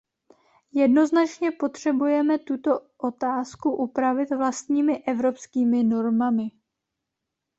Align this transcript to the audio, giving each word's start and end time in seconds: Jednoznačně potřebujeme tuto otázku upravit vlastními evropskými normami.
Jednoznačně 0.73 1.51
potřebujeme 1.51 2.39
tuto 2.39 2.79
otázku 2.97 3.75
upravit 3.75 4.29
vlastními 4.29 4.97
evropskými 5.03 5.83
normami. 5.83 6.51